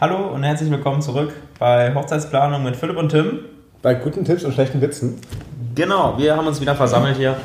Hallo 0.00 0.28
und 0.32 0.44
herzlich 0.44 0.70
willkommen 0.70 1.02
zurück 1.02 1.32
bei 1.58 1.92
Hochzeitsplanung 1.92 2.62
mit 2.62 2.76
Philipp 2.76 2.96
und 2.96 3.08
Tim. 3.08 3.40
Bei 3.82 3.94
guten 3.94 4.24
Tipps 4.24 4.44
und 4.44 4.54
schlechten 4.54 4.80
Witzen. 4.80 5.18
Genau, 5.74 6.16
wir 6.16 6.36
haben 6.36 6.46
uns 6.46 6.60
wieder 6.60 6.76
versammelt 6.76 7.16
hier 7.16 7.36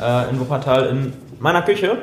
äh, 0.00 0.30
in 0.30 0.38
Wuppertal 0.38 0.86
in 0.86 1.12
meiner 1.40 1.62
Küche. 1.62 1.98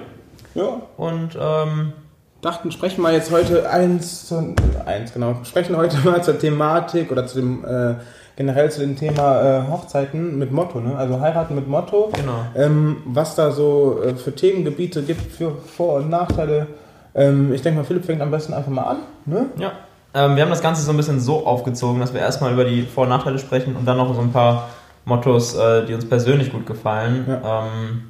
Ja. 0.56 0.82
Und 0.98 1.38
ähm, 1.40 1.94
Dachten, 2.42 2.74
sprechen 2.74 3.02
wir 3.02 3.14
jetzt 3.14 3.32
heute 3.32 3.70
eins, 3.70 4.28
zu, 4.28 4.54
eins 4.86 5.14
genau, 5.14 5.38
sprechen 5.46 5.78
heute 5.78 5.96
mal 6.04 6.22
zur 6.22 6.38
Thematik 6.38 7.10
oder 7.10 7.26
zu 7.26 7.40
dem 7.40 7.64
äh, 7.64 7.94
generell 8.36 8.70
zu 8.70 8.82
dem 8.82 8.98
Thema 8.98 9.42
äh, 9.42 9.72
Hochzeiten 9.72 10.38
mit 10.38 10.52
Motto, 10.52 10.82
ne? 10.82 10.98
Also 10.98 11.22
heiraten 11.22 11.56
mit 11.56 11.70
Motto. 11.70 12.12
Genau. 12.14 12.46
Ähm, 12.58 12.98
was 13.06 13.36
da 13.36 13.52
so 13.52 14.02
äh, 14.04 14.16
für 14.16 14.36
Themengebiete 14.36 15.02
gibt, 15.04 15.32
für 15.32 15.56
Vor- 15.56 15.96
und 15.96 16.10
Nachteile. 16.10 16.68
Ähm, 17.16 17.54
ich 17.54 17.62
denke 17.62 17.80
mal, 17.80 17.86
Philipp 17.86 18.04
fängt 18.04 18.22
am 18.22 18.32
besten 18.32 18.54
einfach 18.54 18.72
mal 18.72 18.84
an. 18.84 18.98
Ne? 19.26 19.46
ja, 19.58 19.72
ähm, 20.14 20.36
wir 20.36 20.44
haben 20.44 20.50
das 20.50 20.62
Ganze 20.62 20.82
so 20.82 20.92
ein 20.92 20.98
bisschen 20.98 21.20
so 21.20 21.46
aufgezogen, 21.46 22.00
dass 22.00 22.14
wir 22.14 22.22
erstmal 22.22 22.54
über 22.54 22.66
die 22.66 22.84
Vor- 22.84 23.04
und 23.04 23.10
Nachteile 23.10 23.40
sprechen 23.40 23.76
und 23.76 23.86
dann 23.86 23.98
noch 23.98 24.14
so 24.14 24.22
ein 24.22 24.32
paar 24.32 24.70
Mottos, 25.06 25.56
äh, 25.56 25.86
die 25.86 25.94
uns 25.94 26.08
persönlich 26.08 26.52
gut 26.52 26.66
gefallen, 26.66 27.26
ähm, 27.28 28.04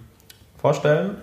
vorstellen. 0.59 1.17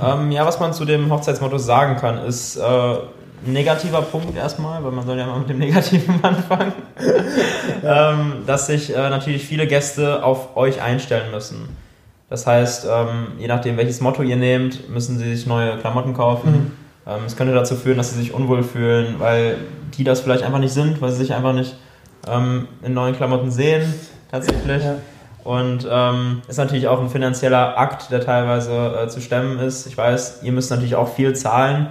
Ähm, 0.00 0.30
ja, 0.30 0.44
was 0.44 0.60
man 0.60 0.72
zu 0.72 0.84
dem 0.84 1.10
Hochzeitsmotto 1.10 1.58
sagen 1.58 1.96
kann, 1.96 2.18
ist 2.18 2.56
äh, 2.56 2.62
ein 2.62 3.52
negativer 3.52 4.02
Punkt 4.02 4.36
erstmal, 4.36 4.82
weil 4.84 4.92
man 4.92 5.06
soll 5.06 5.18
ja 5.18 5.26
mal 5.26 5.38
mit 5.38 5.48
dem 5.48 5.58
Negativen 5.60 6.22
anfangen, 6.22 6.72
ähm, 7.84 8.42
dass 8.46 8.66
sich 8.66 8.94
äh, 8.94 9.10
natürlich 9.10 9.44
viele 9.44 9.66
Gäste 9.66 10.24
auf 10.24 10.56
euch 10.56 10.82
einstellen 10.82 11.30
müssen. 11.30 11.68
Das 12.28 12.46
heißt, 12.46 12.86
ähm, 12.90 13.32
je 13.38 13.46
nachdem, 13.46 13.76
welches 13.76 14.00
Motto 14.00 14.22
ihr 14.22 14.36
nehmt, 14.36 14.88
müssen 14.90 15.18
sie 15.18 15.34
sich 15.34 15.46
neue 15.46 15.76
Klamotten 15.78 16.14
kaufen. 16.14 16.54
Ähm, 16.54 16.83
es 17.26 17.36
könnte 17.36 17.52
dazu 17.52 17.76
führen, 17.76 17.98
dass 17.98 18.12
sie 18.12 18.18
sich 18.18 18.32
unwohl 18.32 18.62
fühlen, 18.62 19.16
weil 19.18 19.58
die 19.96 20.04
das 20.04 20.20
vielleicht 20.20 20.42
einfach 20.42 20.58
nicht 20.58 20.72
sind, 20.72 21.00
weil 21.00 21.10
sie 21.10 21.18
sich 21.18 21.34
einfach 21.34 21.52
nicht 21.52 21.76
ähm, 22.26 22.68
in 22.82 22.94
neuen 22.94 23.14
Klamotten 23.14 23.50
sehen, 23.50 23.92
tatsächlich. 24.30 24.82
Ja. 24.82 24.96
Und 25.44 25.86
ähm, 25.90 26.40
ist 26.48 26.56
natürlich 26.56 26.88
auch 26.88 27.00
ein 27.00 27.10
finanzieller 27.10 27.78
Akt, 27.78 28.10
der 28.10 28.22
teilweise 28.22 29.02
äh, 29.02 29.08
zu 29.08 29.20
stemmen 29.20 29.58
ist. 29.58 29.86
Ich 29.86 29.98
weiß, 29.98 30.40
ihr 30.42 30.52
müsst 30.52 30.70
natürlich 30.70 30.96
auch 30.96 31.08
viel 31.08 31.34
zahlen, 31.34 31.88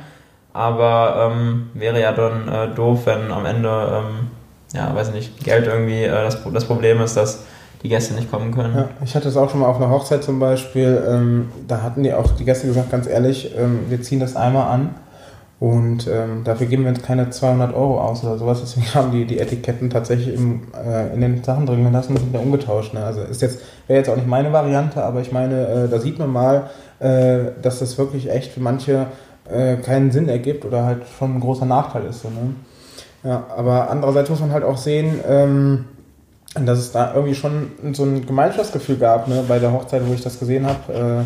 aber 0.53 1.31
ähm, 1.31 1.69
wäre 1.75 2.01
ja 2.01 2.11
dann 2.11 2.47
äh, 2.47 2.73
doof, 2.73 3.01
wenn 3.05 3.31
am 3.31 3.45
Ende, 3.45 3.69
ähm, 3.69 4.27
ja, 4.73 4.95
weiß 4.95 5.09
ich 5.09 5.13
nicht, 5.13 5.43
Geld 5.43 5.67
irgendwie 5.67 6.03
äh, 6.03 6.09
das, 6.09 6.39
das 6.51 6.65
Problem 6.65 6.99
ist, 7.01 7.15
dass 7.15 7.45
die 7.83 7.89
Gäste 7.89 8.15
nicht 8.15 8.31
kommen 8.31 8.55
können. 8.55 8.75
Ja, 8.75 8.89
ich 9.03 9.15
hatte 9.15 9.27
es 9.27 9.37
auch 9.37 9.51
schon 9.51 9.59
mal 9.59 9.67
auf 9.67 9.75
einer 9.75 9.89
Hochzeit 9.89 10.23
zum 10.23 10.39
Beispiel. 10.39 11.03
Ähm, 11.07 11.51
da 11.67 11.81
hatten 11.83 12.01
die 12.01 12.13
auch 12.13 12.31
die 12.31 12.45
Gäste 12.45 12.65
gesagt, 12.65 12.89
ganz 12.89 13.05
ehrlich, 13.05 13.55
ähm, 13.55 13.81
wir 13.89 14.01
ziehen 14.01 14.19
das 14.19 14.35
einmal 14.35 14.71
an 14.71 14.95
und 15.63 16.07
ähm, 16.07 16.43
dafür 16.43 16.67
geben 16.67 16.83
wir 16.83 16.89
uns 16.89 17.01
keine 17.01 17.29
200 17.29 17.73
Euro 17.73 18.01
aus 18.01 18.21
oder 18.25 18.37
sowas. 18.37 18.59
Deswegen 18.59 18.93
haben 18.95 19.13
die 19.13 19.23
die 19.23 19.39
Etiketten 19.39 19.89
tatsächlich 19.89 20.35
im, 20.35 20.63
äh, 20.75 21.13
in 21.13 21.21
den 21.21 21.41
Sachen 21.41 21.65
drin 21.65 21.85
gelassen 21.85 22.11
und 22.11 22.17
sind 22.17 22.33
wieder 22.33 22.41
umgetauscht. 22.41 22.93
Ne? 22.93 23.01
Also 23.01 23.21
ist 23.21 23.41
jetzt 23.41 23.59
wäre 23.87 23.99
jetzt 23.99 24.09
auch 24.09 24.17
nicht 24.17 24.27
meine 24.27 24.51
Variante, 24.51 25.01
aber 25.01 25.21
ich 25.21 25.31
meine, 25.31 25.65
äh, 25.65 25.87
da 25.87 26.01
sieht 26.01 26.19
man 26.19 26.29
mal, 26.29 26.69
äh, 26.99 27.51
dass 27.61 27.79
das 27.79 27.97
wirklich 27.97 28.29
echt 28.29 28.51
für 28.51 28.59
manche 28.59 29.05
äh, 29.49 29.77
keinen 29.77 30.11
Sinn 30.11 30.27
ergibt 30.27 30.65
oder 30.65 30.83
halt 30.83 31.03
schon 31.17 31.37
ein 31.37 31.39
großer 31.39 31.65
Nachteil 31.65 32.07
ist. 32.07 32.23
So, 32.23 32.27
ne? 32.27 32.55
Ja, 33.23 33.45
aber 33.55 33.89
andererseits 33.89 34.29
muss 34.29 34.41
man 34.41 34.51
halt 34.51 34.65
auch 34.65 34.77
sehen, 34.77 35.21
ähm, 35.25 35.85
dass 36.55 36.77
es 36.77 36.91
da 36.91 37.13
irgendwie 37.13 37.35
schon 37.35 37.71
so 37.93 38.03
ein 38.03 38.25
Gemeinschaftsgefühl 38.25 38.97
gab, 38.97 39.29
ne, 39.29 39.45
bei 39.47 39.59
der 39.59 39.71
Hochzeit, 39.71 40.01
wo 40.05 40.13
ich 40.13 40.21
das 40.21 40.39
gesehen 40.39 40.65
habe. 40.65 41.25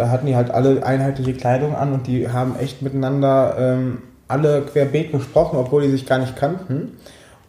Da 0.00 0.08
hatten 0.08 0.26
die 0.26 0.34
halt 0.34 0.50
alle 0.50 0.82
einheitliche 0.82 1.34
Kleidung 1.34 1.76
an 1.76 1.92
und 1.92 2.06
die 2.06 2.30
haben 2.30 2.56
echt 2.58 2.80
miteinander 2.80 3.54
ähm, 3.58 3.98
alle 4.28 4.62
querbeet 4.62 5.12
gesprochen, 5.12 5.58
obwohl 5.58 5.82
die 5.82 5.90
sich 5.90 6.06
gar 6.06 6.18
nicht 6.18 6.36
kannten. 6.36 6.96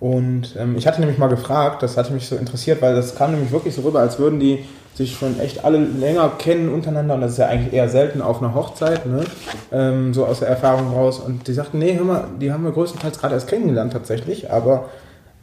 Und 0.01 0.57
ähm, 0.59 0.75
ich 0.75 0.85
hatte 0.85 0.99
nämlich 0.99 1.17
mal 1.17 1.29
gefragt, 1.29 1.81
das 1.81 1.95
hatte 1.95 2.11
mich 2.11 2.27
so 2.27 2.35
interessiert, 2.35 2.81
weil 2.81 2.93
das 2.93 3.15
kam 3.15 3.31
nämlich 3.31 3.53
wirklich 3.53 3.73
so 3.73 3.83
rüber, 3.83 4.01
als 4.01 4.19
würden 4.19 4.41
die 4.41 4.65
sich 4.95 5.13
schon 5.15 5.39
echt 5.39 5.63
alle 5.63 5.77
länger 5.77 6.29
kennen 6.37 6.67
untereinander 6.67 7.15
und 7.15 7.21
das 7.21 7.31
ist 7.31 7.37
ja 7.37 7.47
eigentlich 7.47 7.71
eher 7.71 7.87
selten 7.87 8.21
auf 8.21 8.43
einer 8.43 8.53
Hochzeit, 8.53 9.05
ne? 9.05 9.23
ähm, 9.71 10.13
so 10.13 10.25
aus 10.25 10.39
der 10.39 10.49
Erfahrung 10.49 10.91
raus. 10.93 11.19
Und 11.19 11.47
die 11.47 11.53
sagten, 11.53 11.79
nee, 11.79 11.95
hör 11.95 12.03
mal, 12.03 12.25
die 12.41 12.51
haben 12.51 12.65
wir 12.65 12.73
größtenteils 12.73 13.17
gerade 13.17 13.35
erst 13.35 13.47
kennengelernt 13.47 13.93
tatsächlich, 13.93 14.51
aber 14.51 14.89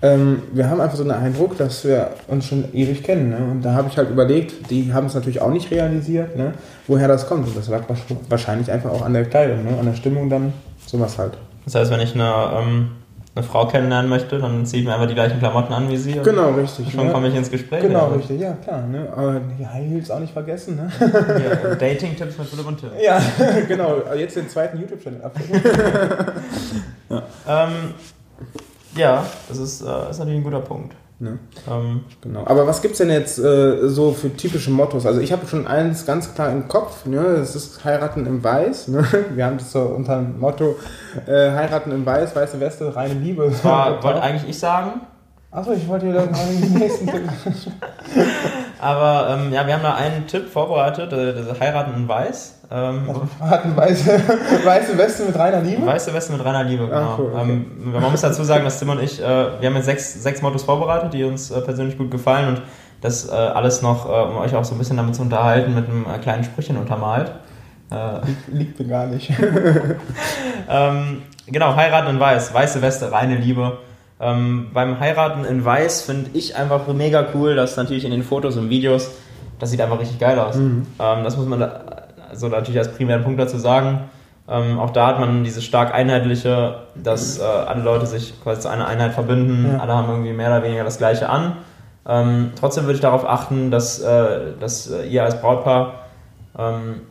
ähm, 0.01 0.43
wir 0.53 0.71
haben 0.71 0.81
einfach 0.81 0.97
so 0.97 1.03
einen 1.03 1.11
Eindruck, 1.11 1.59
dass 1.59 1.85
wir 1.85 2.11
uns 2.29 2.47
schon 2.47 2.73
ewig 2.73 3.03
kennen. 3.03 3.31
Ne? 3.31 3.39
Und 3.51 3.63
da 3.63 3.75
habe 3.75 3.89
ich 3.89 3.97
halt 3.97 4.11
überlegt, 4.11 4.71
die 4.71 4.93
haben 4.93 5.07
es 5.07 5.15
natürlich 5.15 5.41
auch 5.41 5.51
nicht 5.51 5.71
realisiert, 5.73 6.37
ne? 6.37 6.53
woher 6.87 7.09
das 7.09 7.27
kommt. 7.27 7.49
Und 7.49 7.57
das 7.57 7.69
lag 7.69 7.83
wahrscheinlich 8.29 8.71
einfach 8.71 8.91
auch 8.91 9.03
an 9.03 9.13
der 9.13 9.25
Kleidung, 9.25 9.65
ne? 9.65 9.77
an 9.79 9.87
der 9.87 9.95
Stimmung 9.95 10.31
dann, 10.31 10.53
sowas 10.87 11.19
halt. 11.19 11.33
Das 11.65 11.75
heißt, 11.75 11.91
wenn 11.91 12.01
ich 12.01 12.15
eine, 12.15 12.33
ähm, 12.55 12.91
eine 13.35 13.43
Frau 13.45 13.67
kennenlernen 13.67 14.09
möchte, 14.09 14.39
dann 14.39 14.65
ziehe 14.67 14.83
ich 14.83 14.89
mir 14.89 14.95
einfach 14.95 15.09
die 15.09 15.15
gleichen 15.15 15.41
Klamotten 15.41 15.73
an 15.73 15.91
wie 15.91 15.97
sie. 15.97 16.17
und 16.17 16.23
Genau, 16.23 16.51
richtig. 16.51 16.93
Schon 16.93 17.07
ne? 17.07 17.13
komme 17.13 17.29
ich 17.29 17.35
ins 17.35 17.51
Gespräch. 17.51 17.83
Genau, 17.83 18.11
ja. 18.11 18.17
richtig, 18.17 18.41
ja 18.41 18.53
klar. 18.53 18.87
Ne? 18.87 19.09
Aber 19.15 19.41
die 19.59 19.67
High 19.67 19.85
Heels 19.85 20.13
auch 20.13 20.21
nicht 20.21 20.33
vergessen. 20.33 20.77
Ne? 20.77 20.91
Ja, 21.01 21.75
Dating-Tipps 21.75 22.39
mit 22.39 22.47
Philipp 22.47 22.67
und 22.69 22.79
Tim. 22.79 22.91
ja, 23.03 23.21
genau. 23.69 23.97
Jetzt 24.17 24.37
den 24.37 24.49
zweiten 24.49 24.79
YouTube-Channel 24.79 25.23
ab. 25.23 25.35
Ähm, 27.49 27.95
ja, 28.99 29.25
das 29.49 29.59
ist, 29.59 29.81
äh, 29.83 30.11
ist 30.11 30.19
natürlich 30.19 30.41
ein 30.41 30.45
guter 30.45 30.61
Punkt. 30.61 30.95
Ne? 31.21 31.39
Ähm, 31.69 32.05
Genau. 32.21 32.45
Aber 32.47 32.67
was 32.67 32.81
gibt's 32.81 32.99
denn 32.99 33.11
jetzt 33.11 33.39
äh, 33.39 33.89
so 33.89 34.13
für 34.13 34.37
typische 34.37 34.71
Mottos? 34.71 35.05
Also 35.05 35.21
ich 35.21 35.33
habe 35.33 35.47
schon 35.49 35.67
eins 35.67 36.07
ganz 36.07 36.33
klar 36.35 36.53
im 36.53 36.69
Kopf, 36.69 37.07
ne? 37.07 37.37
das 37.39 37.57
ist 37.57 37.85
Heiraten 37.85 38.25
im 38.27 38.45
Weiß. 38.45 38.89
Ne? 38.89 39.05
Wir 39.35 39.47
haben 39.47 39.59
das 39.59 39.73
so 39.73 39.81
unter 39.81 40.17
dem 40.17 40.39
Motto 40.39 40.77
äh, 41.27 41.51
Heiraten 41.51 41.91
im 41.91 42.07
Weiß, 42.07 42.37
weiße 42.37 42.61
Weste, 42.61 42.95
reine 42.95 43.15
Liebe. 43.15 43.51
war, 43.65 44.03
wollte 44.03 44.23
eigentlich 44.23 44.49
ich 44.51 44.59
sagen, 44.59 45.01
Achso, 45.51 45.73
ich 45.73 45.89
wollte 45.89 46.07
dir 46.07 46.13
dann 46.13 46.31
mal 46.31 46.47
den 46.47 46.75
nächsten 46.75 47.07
Tipp. 47.11 47.23
Aber 48.81 49.29
ähm, 49.31 49.53
ja, 49.53 49.67
wir 49.67 49.75
haben 49.75 49.83
da 49.83 49.95
einen 49.95 50.27
Tipp 50.27 50.49
vorbereitet, 50.49 51.13
äh, 51.13 51.35
das 51.35 51.61
Heiraten 51.61 51.95
in 51.95 52.09
Weiß. 52.09 52.61
Ähm, 52.71 53.03
Heiraten 53.41 53.77
weiße, 53.77 54.21
weiße 54.65 54.99
Weste 54.99 55.25
mit 55.25 55.39
reiner 55.39 55.61
Liebe? 55.61 55.87
Weiße 55.87 56.13
Weste 56.13 56.33
mit 56.33 56.45
reiner 56.45 56.65
Liebe, 56.65 56.87
genau. 56.87 56.97
Ah, 56.97 57.15
cool, 57.19 57.31
okay. 57.33 57.51
ähm, 57.51 57.93
man 57.93 58.11
muss 58.11 58.21
dazu 58.21 58.45
sagen, 58.45 58.65
dass 58.65 58.79
Tim 58.79 58.91
und 58.91 59.03
ich, 59.03 59.21
äh, 59.21 59.25
wir 59.25 59.69
haben 59.69 59.77
jetzt 59.77 59.87
sechs, 59.87 60.23
sechs 60.23 60.43
Mottos 60.43 60.65
vorbereitet, 60.65 61.15
die 61.15 61.25
uns 61.25 61.51
äh, 61.51 61.61
persönlich 61.61 61.97
gut 61.97 62.11
gefallen 62.11 62.49
und 62.49 62.63
das 63.01 63.29
äh, 63.29 63.33
alles 63.33 63.83
noch, 63.83 64.07
äh, 64.07 64.31
um 64.31 64.37
euch 64.39 64.55
auch 64.55 64.65
so 64.65 64.75
ein 64.75 64.79
bisschen 64.79 64.97
damit 64.97 65.15
zu 65.15 65.23
unterhalten, 65.23 65.75
mit 65.75 65.89
einem 65.89 66.07
äh, 66.07 66.19
kleinen 66.19 66.45
Sprüchen 66.45 66.77
untermalt. 66.77 67.33
Liegt 68.53 68.79
mir 68.79 68.87
gar 68.87 69.07
nicht. 69.07 69.33
ähm, 70.69 71.23
genau, 71.47 71.75
heiraten 71.75 72.11
in 72.11 72.21
Weiß, 72.21 72.53
weiße 72.53 72.83
Weste, 72.83 73.11
reine 73.11 73.37
Liebe. 73.37 73.79
Ähm, 74.21 74.69
beim 74.73 74.99
Heiraten 74.99 75.45
in 75.45 75.65
Weiß 75.65 76.03
finde 76.03 76.31
ich 76.35 76.57
einfach 76.57 76.87
mega 76.89 77.27
cool, 77.35 77.55
dass 77.55 77.77
natürlich 77.77 78.05
in 78.05 78.11
den 78.11 78.23
Fotos 78.25 78.57
und 78.57 78.69
Videos, 78.71 79.11
das 79.59 79.71
sieht 79.71 79.81
einfach 79.81 80.01
richtig 80.01 80.19
geil 80.19 80.39
aus. 80.39 80.57
Ähm, 80.57 80.85
das 80.99 81.37
muss 81.37 81.47
man 81.47 81.61
da, 81.61 81.81
also 82.29 82.49
natürlich 82.49 82.79
als 82.79 82.93
primären 82.95 83.23
Punkt 83.23 83.39
dazu 83.41 83.59
sagen. 83.59 84.01
Ähm, 84.49 84.79
auch 84.81 84.91
da 84.91 85.09
hat 85.09 85.21
man 85.21 85.45
dieses 85.45 85.65
stark 85.65 85.93
einheitliche, 85.95 86.77
dass 86.95 87.39
äh, 87.39 87.43
alle 87.43 87.83
Leute 87.83 88.07
sich 88.07 88.35
quasi 88.43 88.63
zu 88.63 88.69
einer 88.71 88.87
Einheit 88.89 89.13
verbinden, 89.13 89.73
Ja. 89.73 89.79
alle 89.83 89.93
haben 89.95 90.09
irgendwie 90.09 90.33
mehr 90.33 90.49
oder 90.49 90.63
weniger 90.65 90.85
das 90.85 90.99
Gleiche 90.99 91.29
an. 91.29 91.59
Ähm, 92.07 92.53
trotzdem 92.59 92.85
würde 92.85 92.95
ich 92.95 93.03
darauf 93.03 93.29
achten, 93.29 93.71
dass, 93.71 94.01
äh, 94.01 94.53
dass 94.59 94.91
äh, 94.91 95.07
ihr 95.07 95.23
als 95.25 95.41
Brautpaar 95.41 96.07
ähm, 96.59 97.03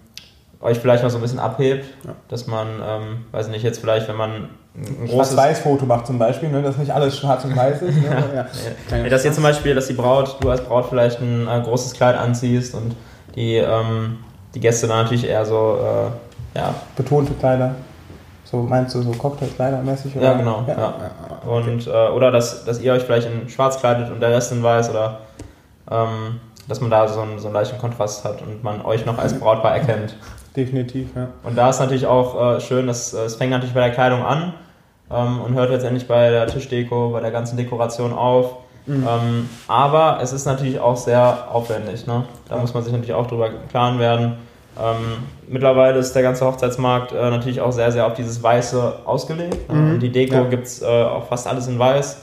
euch 0.62 0.80
vielleicht 0.80 1.04
noch 1.04 1.10
so 1.10 1.18
ein 1.18 1.22
bisschen 1.22 1.40
abhebt, 1.40 1.86
Ja. 2.06 2.14
dass 2.30 2.48
man, 2.48 2.68
ähm, 2.68 3.26
weiß 3.32 3.48
nicht, 3.50 3.64
jetzt 3.64 3.80
vielleicht, 3.80 4.08
wenn 4.08 4.16
man 4.16 4.50
ein 4.76 5.08
großes... 5.08 5.34
Schwarz-Weiß-Foto 5.34 5.86
macht 5.86 6.08
zum 6.08 6.20
Beispiel, 6.20 6.50
ne? 6.50 6.62
dass 6.62 6.78
nicht 6.78 6.92
alles 6.92 7.18
schwarz 7.18 7.46
und 7.46 7.56
weiß 7.56 7.82
ist. 7.82 7.96
Ne? 7.98 8.24
ja. 8.92 8.98
Ja, 8.98 9.10
dass 9.10 9.22
hier 9.22 9.34
zum 9.34 9.44
Beispiel, 9.44 9.76
dass 9.76 9.88
die 9.88 9.94
Braut, 9.94 10.38
du 10.42 10.50
als 10.50 10.62
Braut 10.62 10.88
vielleicht 10.90 11.22
ein 11.22 11.48
äh, 11.48 11.62
großes 11.62 11.94
Kleid 11.94 12.18
anziehst 12.18 12.74
und 12.76 12.96
die, 13.36 13.56
ähm, 13.58 14.18
die 14.56 14.60
Gäste 14.60 14.88
dann 14.88 15.04
natürlich 15.04 15.28
eher 15.28 15.46
so, 15.46 15.80
äh, 15.82 16.58
ja, 16.58 16.74
Betonte 16.96 17.34
Kleider. 17.34 17.76
So 18.44 18.58
meinst 18.58 18.96
du 18.96 19.02
so 19.02 19.12
Cocktailkleider-mäßig? 19.12 20.20
Ja, 20.22 20.34
genau, 20.34 20.64
ja. 20.68 20.94
und, 21.46 21.86
äh, 21.86 21.90
oder 21.90 22.32
dass, 22.32 22.64
dass 22.64 22.80
ihr 22.80 22.94
euch 22.94 23.04
vielleicht 23.04 23.28
in 23.28 23.50
schwarz 23.50 23.78
kleidet 23.78 24.10
und 24.10 24.22
der 24.22 24.30
Rest 24.30 24.54
in 24.54 24.64
weiß 24.64 24.90
oder 24.90 25.20
ähm, 25.92 26.40
dass 26.68 26.82
man 26.82 26.90
da 26.90 27.08
so 27.08 27.22
einen, 27.22 27.40
so 27.40 27.48
einen 27.48 27.56
leichten 27.56 27.78
Kontrast 27.78 28.24
hat 28.24 28.42
und 28.42 28.64
man 28.64 28.82
euch 28.84 29.06
noch 29.06 29.18
als 29.18 29.38
Brautpaar 29.38 29.76
erkennt. 29.76 30.16
Definitiv, 30.58 31.10
ja. 31.16 31.28
Und 31.44 31.56
da 31.58 31.70
ist 31.70 31.80
natürlich 31.80 32.08
auch 32.08 32.56
äh, 32.58 32.60
schön, 32.60 32.88
dass 32.88 33.14
äh, 33.14 33.20
es 33.26 33.36
fängt 33.36 33.52
natürlich 33.52 33.76
bei 33.76 33.82
der 33.82 33.92
Kleidung 33.92 34.24
an 34.26 34.54
ähm, 35.12 35.40
und 35.42 35.54
hört 35.54 35.70
letztendlich 35.70 36.08
bei 36.08 36.30
der 36.32 36.48
Tischdeko, 36.48 37.12
bei 37.12 37.22
der 37.22 37.32
ganzen 37.32 37.56
Dekoration 37.58 38.12
auf. 38.12 38.58
Ähm, 38.90 39.50
aber 39.68 40.20
es 40.22 40.32
ist 40.32 40.46
natürlich 40.46 40.80
auch 40.80 40.96
sehr 40.96 41.50
aufwendig. 41.52 42.08
Ne? 42.08 42.24
Da 42.48 42.56
Ja. 42.56 42.62
muss 42.62 42.74
man 42.74 42.84
sich 42.84 42.94
natürlich 42.94 43.14
auch 43.14 43.28
drüber 43.28 43.48
im 43.48 43.68
klaren 43.70 44.00
werden. 44.00 44.38
Ähm, 44.82 44.96
mittlerweile 45.50 46.00
ist 46.00 46.14
der 46.14 46.24
ganze 46.24 46.46
Hochzeitsmarkt 46.46 47.12
äh, 47.12 47.30
natürlich 47.30 47.60
auch 47.60 47.72
sehr, 47.74 47.92
sehr 47.92 48.08
auf 48.08 48.14
dieses 48.14 48.42
Weiße 48.42 49.00
ausgelegt. 49.06 49.70
Ne? 49.70 49.76
Mhm. 49.76 49.90
Und 49.96 50.00
die 50.00 50.12
Deko 50.12 50.36
Ja. 50.36 50.44
gibt 50.46 50.68
es 50.68 50.82
äh, 50.82 50.86
auch 50.86 51.26
fast 51.28 51.48
alles 51.48 51.68
in 51.68 51.78
Weiß, 51.78 52.22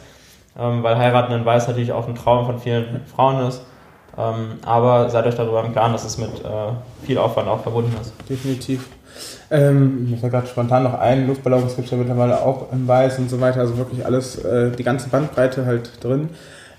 ähm, 0.58 0.82
weil 0.82 0.96
Heiraten 0.96 1.34
in 1.34 1.44
Weiß 1.44 1.68
natürlich 1.68 1.92
auch 1.92 2.08
ein 2.08 2.14
Traum 2.14 2.46
von 2.46 2.58
vielen 2.58 3.02
Frauen 3.14 3.46
ist. 3.46 3.60
Ähm, 4.16 4.58
aber 4.64 5.10
seid 5.10 5.26
euch 5.26 5.34
darüber 5.34 5.64
im 5.64 5.72
Klaren, 5.72 5.92
dass 5.92 6.04
es 6.04 6.18
mit 6.18 6.30
äh, 6.44 7.06
viel 7.06 7.18
Aufwand 7.18 7.48
auch 7.48 7.60
verbunden 7.60 7.94
ist. 8.00 8.12
Definitiv. 8.28 8.88
Ähm, 9.50 10.10
mir 10.10 10.16
fällt 10.16 10.32
gerade 10.32 10.46
spontan 10.46 10.84
noch 10.84 10.94
ein, 10.94 11.26
Luftballon 11.26 11.66
gibt 11.66 11.78
es 11.78 11.90
ja 11.90 11.96
mittlerweile 11.96 12.40
auch 12.42 12.72
in 12.72 12.88
Weiß 12.88 13.18
und 13.18 13.30
so 13.30 13.40
weiter, 13.40 13.60
also 13.60 13.76
wirklich 13.76 14.04
alles, 14.04 14.42
äh, 14.44 14.70
die 14.70 14.82
ganze 14.82 15.08
Bandbreite 15.08 15.66
halt 15.66 16.02
drin. 16.02 16.30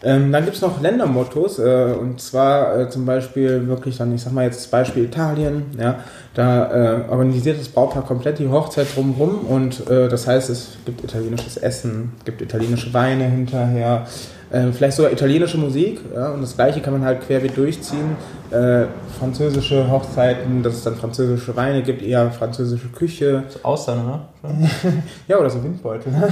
Ähm, 0.04 0.32
dann 0.32 0.44
gibt 0.44 0.56
es 0.56 0.62
noch 0.62 0.82
Ländermottos, 0.82 1.58
äh, 1.58 1.96
und 2.00 2.20
zwar 2.20 2.78
äh, 2.78 2.90
zum 2.90 3.06
Beispiel 3.06 3.68
wirklich 3.68 3.98
dann, 3.98 4.14
ich 4.14 4.22
sag 4.22 4.34
mal 4.34 4.44
jetzt 4.44 4.60
das 4.60 4.68
Beispiel 4.68 5.06
Italien, 5.06 5.66
ja, 5.80 6.00
da 6.34 6.72
äh, 6.72 7.10
organisiert 7.10 7.60
das 7.60 7.70
Brautpaar 7.70 8.04
komplett 8.06 8.40
die 8.40 8.50
Hochzeit 8.50 8.88
drumherum 8.94 9.46
und 9.48 9.90
äh, 9.90 10.10
das 10.10 10.28
heißt, 10.28 10.50
es 10.50 10.78
gibt 10.86 11.04
italienisches 11.04 11.58
Essen, 11.58 12.12
gibt 12.26 12.42
italienische 12.42 12.94
Weine 12.94 13.24
hinterher, 13.24 14.06
äh, 14.52 14.72
vielleicht 14.72 14.98
sogar 14.98 15.12
italienische 15.12 15.58
Musik, 15.58 16.00
ja, 16.14 16.30
und 16.30 16.42
das 16.42 16.56
gleiche 16.56 16.82
kann 16.82 16.94
man 16.94 17.04
halt 17.04 17.22
querbeet 17.22 17.58
durchziehen. 17.58 18.16
Äh, 18.52 18.86
französische 19.18 19.90
Hochzeiten, 19.90 20.62
dass 20.62 20.76
es 20.76 20.84
dann 20.84 20.96
französische 20.96 21.56
Weine 21.56 21.82
gibt, 21.84 22.02
eher 22.02 22.32
französische 22.32 22.88
Küche. 22.90 23.44
So 23.50 23.60
Austern, 23.64 24.06
ne? 24.06 24.70
ja, 25.28 25.38
oder 25.38 25.50
so 25.50 25.64
Windbeutel. 25.64 26.12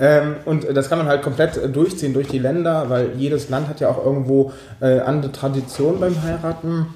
Ähm, 0.00 0.36
und 0.44 0.64
das 0.76 0.88
kann 0.88 0.98
man 0.98 1.08
halt 1.08 1.22
komplett 1.22 1.74
durchziehen 1.74 2.14
durch 2.14 2.28
die 2.28 2.38
Länder, 2.38 2.88
weil 2.88 3.10
jedes 3.16 3.48
Land 3.48 3.68
hat 3.68 3.80
ja 3.80 3.88
auch 3.88 4.04
irgendwo 4.04 4.52
äh, 4.80 5.00
andere 5.00 5.32
Traditionen 5.32 5.98
beim 5.98 6.22
Heiraten. 6.22 6.86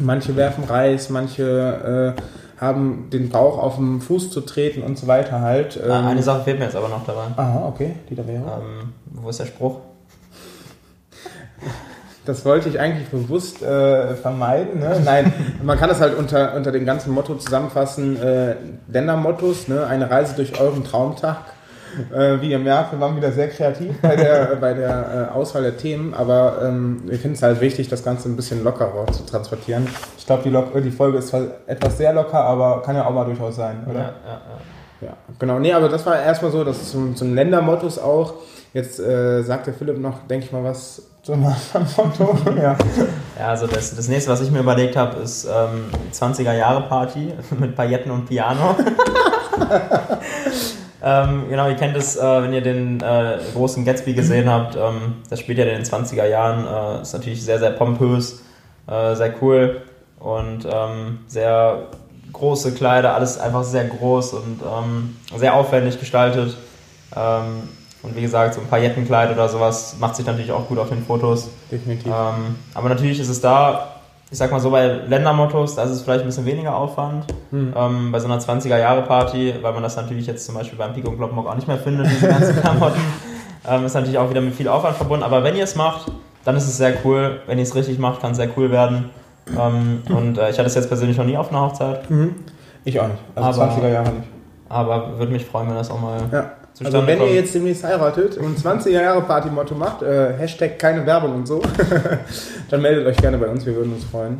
Manche 0.00 0.34
werfen 0.34 0.64
Reis, 0.64 1.08
manche 1.08 2.16
äh, 2.18 2.22
haben 2.62 3.10
den 3.12 3.28
Bauch 3.28 3.58
auf 3.58 3.76
den 3.76 4.00
Fuß 4.00 4.30
zu 4.30 4.40
treten 4.40 4.82
und 4.82 4.96
so 4.96 5.08
weiter 5.08 5.40
halt. 5.40 5.78
Ah, 5.82 5.98
ähm, 5.98 6.06
Eine 6.06 6.22
Sache 6.22 6.44
fehlt 6.44 6.58
mir 6.58 6.66
jetzt 6.66 6.76
aber 6.76 6.88
noch 6.88 7.04
dabei. 7.04 7.26
Aha, 7.36 7.66
okay, 7.66 7.96
die 8.08 8.14
da 8.14 8.26
wäre. 8.26 8.62
Ähm, 8.62 8.92
wo 9.06 9.28
ist 9.28 9.40
der 9.40 9.46
Spruch? 9.46 9.78
Das 12.24 12.44
wollte 12.44 12.68
ich 12.68 12.78
eigentlich 12.78 13.08
bewusst 13.08 13.62
äh, 13.62 14.14
vermeiden. 14.14 14.78
Ne? 14.78 15.00
Nein, 15.04 15.32
man 15.62 15.76
kann 15.76 15.88
das 15.88 16.00
halt 16.00 16.16
unter, 16.16 16.54
unter 16.54 16.70
dem 16.70 16.86
ganzen 16.86 17.12
Motto 17.12 17.34
zusammenfassen: 17.34 18.16
äh, 18.22 18.54
Ländermottos, 18.86 19.66
ne? 19.66 19.84
eine 19.86 20.08
Reise 20.08 20.36
durch 20.36 20.60
euren 20.60 20.84
Traumtag. 20.84 21.38
Äh, 22.12 22.40
wie 22.40 22.50
ihr 22.50 22.58
merkt, 22.58 22.92
wir 22.92 23.00
waren 23.00 23.16
wieder 23.16 23.32
sehr 23.32 23.48
kreativ 23.48 24.00
bei 24.00 24.16
der, 24.16 24.56
bei 24.60 24.74
der 24.74 25.30
äh, 25.30 25.34
Auswahl 25.34 25.62
der 25.62 25.76
Themen, 25.76 26.14
aber 26.14 26.58
ähm, 26.62 27.02
wir 27.04 27.18
finden 27.18 27.34
es 27.34 27.42
halt 27.42 27.60
wichtig, 27.60 27.88
das 27.88 28.04
Ganze 28.04 28.28
ein 28.28 28.36
bisschen 28.36 28.64
lockerer 28.64 29.06
zu 29.12 29.24
transportieren. 29.24 29.86
Ich 30.16 30.26
glaube, 30.26 30.42
die, 30.44 30.80
die 30.82 30.90
Folge 30.90 31.18
ist 31.18 31.28
zwar 31.28 31.42
etwas 31.66 31.98
sehr 31.98 32.12
locker, 32.12 32.42
aber 32.42 32.82
kann 32.82 32.96
ja 32.96 33.06
auch 33.06 33.12
mal 33.12 33.24
durchaus 33.24 33.56
sein, 33.56 33.86
oder? 33.88 33.98
Ja, 33.98 34.14
ja, 34.26 34.40
ja. 35.00 35.06
ja 35.08 35.16
genau. 35.38 35.58
Nee, 35.58 35.72
aber 35.72 35.88
das 35.88 36.04
war 36.06 36.20
erstmal 36.20 36.50
so, 36.50 36.64
das 36.64 36.80
ist 36.80 36.92
zum, 36.92 37.14
zum 37.16 37.34
Ländermottos 37.34 37.98
auch. 37.98 38.34
Jetzt 38.72 39.00
äh, 39.00 39.42
sagt 39.42 39.66
der 39.66 39.74
Philipp 39.74 39.98
noch, 39.98 40.26
denke 40.26 40.46
ich 40.46 40.52
mal, 40.52 40.64
was 40.64 41.02
zum 41.22 41.40
Motto. 41.96 42.38
ja. 42.56 42.76
ja, 43.38 43.48
also 43.48 43.66
das, 43.66 43.94
das 43.94 44.08
nächste, 44.08 44.30
was 44.30 44.40
ich 44.40 44.50
mir 44.50 44.60
überlegt 44.60 44.96
habe, 44.96 45.20
ist 45.20 45.44
ähm, 45.44 45.84
20er-Jahre-Party 46.12 47.32
mit 47.60 47.76
Pailletten 47.76 48.10
und 48.10 48.26
Piano. 48.26 48.74
Ähm, 51.04 51.48
genau, 51.48 51.68
ihr 51.68 51.74
kennt 51.74 51.96
es, 51.96 52.16
äh, 52.16 52.42
wenn 52.42 52.52
ihr 52.52 52.60
den 52.60 53.00
äh, 53.00 53.38
großen 53.54 53.84
Gatsby 53.84 54.14
gesehen 54.14 54.48
habt. 54.48 54.76
Ähm, 54.76 55.16
das 55.28 55.40
spielt 55.40 55.58
ja 55.58 55.64
in 55.64 55.82
den 55.82 55.84
20er 55.84 56.26
Jahren. 56.26 56.66
Äh, 56.98 57.02
ist 57.02 57.12
natürlich 57.12 57.44
sehr, 57.44 57.58
sehr 57.58 57.70
pompös, 57.70 58.42
äh, 58.86 59.14
sehr 59.16 59.34
cool 59.42 59.82
und 60.20 60.66
ähm, 60.70 61.18
sehr 61.26 61.88
große 62.32 62.72
Kleider, 62.74 63.14
alles 63.14 63.38
einfach 63.38 63.64
sehr 63.64 63.84
groß 63.84 64.34
und 64.34 64.60
ähm, 64.62 65.16
sehr 65.36 65.54
aufwendig 65.54 65.98
gestaltet. 65.98 66.56
Ähm, 67.16 67.68
und 68.02 68.16
wie 68.16 68.22
gesagt, 68.22 68.54
so 68.54 68.60
ein 68.60 68.66
Paillettenkleid 68.68 69.30
oder 69.32 69.48
sowas 69.48 69.96
macht 69.98 70.16
sich 70.16 70.26
natürlich 70.26 70.52
auch 70.52 70.66
gut 70.68 70.78
auf 70.78 70.88
den 70.88 71.04
Fotos. 71.04 71.50
Definitiv. 71.70 72.06
Ähm, 72.06 72.56
aber 72.74 72.88
natürlich 72.88 73.20
ist 73.20 73.28
es 73.28 73.40
da 73.40 73.91
ich 74.32 74.38
sag 74.38 74.50
mal 74.50 74.60
so, 74.60 74.70
bei 74.70 74.86
Ländermottos, 74.86 75.74
da 75.74 75.82
ist 75.82 75.90
es 75.90 76.00
vielleicht 76.00 76.22
ein 76.22 76.26
bisschen 76.26 76.46
weniger 76.46 76.74
Aufwand. 76.74 77.26
Mhm. 77.50 77.74
Ähm, 77.76 78.12
bei 78.12 78.18
so 78.18 78.24
einer 78.24 78.40
20er-Jahre-Party, 78.40 79.56
weil 79.60 79.74
man 79.74 79.82
das 79.82 79.96
natürlich 79.96 80.26
jetzt 80.26 80.46
zum 80.46 80.54
Beispiel 80.54 80.78
beim 80.78 80.94
Pico 80.94 81.10
und 81.10 81.18
Kloppenbock 81.18 81.46
auch 81.46 81.54
nicht 81.54 81.68
mehr 81.68 81.76
findet, 81.76 82.10
diese 82.10 82.28
ganzen 82.28 82.56
Klamotten, 82.62 83.00
ähm, 83.68 83.84
ist 83.84 83.92
natürlich 83.92 84.16
auch 84.16 84.30
wieder 84.30 84.40
mit 84.40 84.54
viel 84.54 84.68
Aufwand 84.68 84.96
verbunden. 84.96 85.22
Aber 85.22 85.44
wenn 85.44 85.54
ihr 85.54 85.64
es 85.64 85.76
macht, 85.76 86.10
dann 86.46 86.56
ist 86.56 86.66
es 86.66 86.78
sehr 86.78 86.94
cool. 87.04 87.42
Wenn 87.46 87.58
ihr 87.58 87.64
es 87.64 87.74
richtig 87.74 87.98
macht, 87.98 88.22
kann 88.22 88.30
es 88.30 88.38
sehr 88.38 88.48
cool 88.56 88.70
werden. 88.70 89.10
Ähm, 89.50 90.02
und 90.08 90.38
äh, 90.38 90.48
ich 90.48 90.58
hatte 90.58 90.68
es 90.68 90.76
jetzt 90.76 90.88
persönlich 90.88 91.18
noch 91.18 91.26
nie 91.26 91.36
auf 91.36 91.50
einer 91.50 91.60
Hochzeit. 91.60 92.08
Mhm. 92.10 92.36
Ich 92.84 92.98
auch 92.98 93.08
nicht. 93.08 93.20
Also 93.34 93.60
aber, 93.60 93.70
20er 93.70 93.88
Jahre 93.88 94.12
nicht. 94.12 94.28
Aber 94.70 95.18
würde 95.18 95.30
mich 95.30 95.44
freuen, 95.44 95.68
wenn 95.68 95.76
das 95.76 95.90
auch 95.90 96.00
mal 96.00 96.22
ja. 96.32 96.52
Also 96.82 97.06
wenn 97.06 97.18
kommt. 97.18 97.30
ihr 97.30 97.36
jetzt 97.36 97.54
demnächst 97.54 97.84
heiratet 97.84 98.38
und 98.38 98.58
20er 98.58 98.90
Jahre 98.90 99.22
Party-Motto 99.22 99.74
macht, 99.74 100.02
äh, 100.02 100.32
Hashtag 100.36 100.78
keine 100.78 101.04
Werbung 101.06 101.34
und 101.34 101.46
so, 101.46 101.60
dann 102.70 102.82
meldet 102.82 103.06
euch 103.06 103.16
gerne 103.18 103.38
bei 103.38 103.46
uns, 103.46 103.64
wir 103.66 103.74
würden 103.74 103.92
uns 103.92 104.04
freuen. 104.04 104.38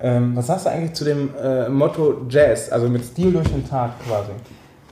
Ähm, 0.00 0.34
was 0.34 0.46
sagst 0.46 0.66
du 0.66 0.70
eigentlich 0.70 0.94
zu 0.94 1.04
dem 1.04 1.30
äh, 1.42 1.68
Motto 1.68 2.22
Jazz, 2.28 2.70
also 2.70 2.88
mit 2.88 3.04
Stil 3.04 3.32
durch 3.32 3.48
den 3.48 3.68
Tag 3.68 3.90
quasi? 4.06 4.30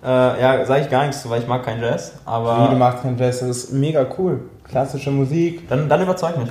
Äh, 0.05 0.40
ja, 0.40 0.64
sage 0.64 0.82
ich 0.82 0.90
gar 0.90 1.06
nichts 1.06 1.23
zu, 1.23 1.31
weil 1.31 1.40
ich 1.40 1.49
mag 1.49 1.64
keinen 1.64 1.82
Jazz. 1.82 2.12
Aber 2.25 2.58
nee, 2.58 2.69
du 2.70 2.76
magst 2.76 3.02
keinen 3.02 3.19
Jazz, 3.19 3.40
das 3.40 3.49
ist 3.49 3.72
mega 3.72 4.06
cool. 4.19 4.40
Klassische 4.69 5.11
Musik. 5.11 5.69
Dann, 5.69 5.88
dann 5.88 6.02
überzeug 6.02 6.37
mich. 6.38 6.50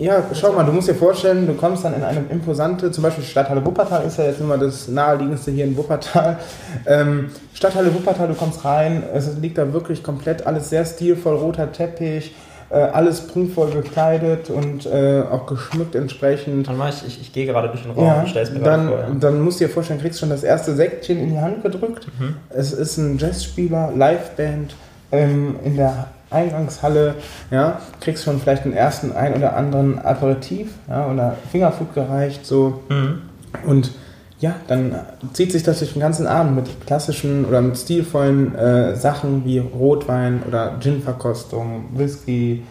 Ja, 0.00 0.24
schau 0.32 0.52
mal, 0.52 0.64
du 0.64 0.72
musst 0.72 0.88
dir 0.88 0.94
vorstellen, 0.94 1.46
du 1.46 1.52
kommst 1.52 1.84
dann 1.84 1.94
in 1.94 2.02
eine 2.02 2.20
imposante, 2.30 2.90
zum 2.90 3.02
Beispiel 3.02 3.22
Stadthalle 3.22 3.64
Wuppertal 3.64 4.02
ist 4.06 4.16
ja 4.16 4.24
jetzt 4.24 4.40
immer 4.40 4.56
das 4.56 4.88
naheliegendste 4.88 5.50
hier 5.50 5.66
in 5.66 5.76
Wuppertal. 5.76 6.38
Ähm, 6.86 7.28
Stadthalle 7.52 7.92
Wuppertal, 7.92 8.28
du 8.28 8.34
kommst 8.34 8.64
rein, 8.64 9.02
es 9.12 9.36
liegt 9.36 9.58
da 9.58 9.70
wirklich 9.74 10.02
komplett 10.02 10.46
alles 10.46 10.70
sehr 10.70 10.86
stilvoll, 10.86 11.36
roter 11.36 11.70
Teppich, 11.70 12.34
äh, 12.70 12.76
alles 12.76 13.26
prunkvoll 13.26 13.72
gekleidet 13.72 14.48
und 14.48 14.86
äh, 14.86 15.22
auch 15.30 15.44
geschmückt 15.44 15.94
entsprechend. 15.94 16.66
Dann 16.66 16.80
ich, 16.88 17.06
ich, 17.06 17.20
ich 17.20 17.32
gehe 17.34 17.44
gerade 17.44 17.68
durch 17.68 17.82
den 17.82 17.90
Raum 17.90 18.06
ja, 18.06 18.20
und 18.20 18.28
stell's 18.28 18.50
mir 18.50 18.60
dann, 18.60 18.88
vor. 18.88 18.98
Ja. 19.00 19.06
Dann 19.20 19.42
musst 19.42 19.60
du 19.60 19.66
dir 19.66 19.70
vorstellen, 19.70 20.00
kriegst 20.00 20.18
schon 20.18 20.30
das 20.30 20.44
erste 20.44 20.74
Säckchen 20.74 21.18
in 21.18 21.30
die 21.30 21.38
Hand 21.38 21.62
gedrückt. 21.62 22.06
Mhm. 22.18 22.36
Es 22.48 22.72
ist 22.72 22.96
ein 22.96 23.18
Jazzspieler, 23.18 23.92
Liveband 23.94 24.74
ähm, 25.12 25.56
in 25.62 25.76
der 25.76 26.06
Eingangshalle, 26.30 27.16
ja, 27.50 27.80
kriegst 28.00 28.24
schon 28.24 28.40
vielleicht 28.40 28.64
den 28.64 28.72
ersten 28.72 29.12
ein 29.12 29.34
oder 29.34 29.56
anderen 29.56 29.98
Aperitif 29.98 30.68
ja, 30.88 31.06
oder 31.10 31.36
Fingerfood 31.50 31.94
gereicht, 31.94 32.46
so. 32.46 32.80
Mhm. 32.88 33.22
Und 33.66 33.92
ja, 34.38 34.54
dann 34.68 34.94
zieht 35.34 35.52
sich 35.52 35.62
das 35.62 35.80
durch 35.80 35.92
den 35.92 36.00
ganzen 36.00 36.26
Abend 36.26 36.56
mit 36.56 36.86
klassischen 36.86 37.44
oder 37.44 37.60
mit 37.60 37.76
stilvollen 37.76 38.54
äh, 38.54 38.96
Sachen 38.96 39.44
wie 39.44 39.58
Rotwein 39.58 40.42
oder 40.46 40.76
Gin-Verkostung, 40.80 41.90
Whisky. 41.94 42.62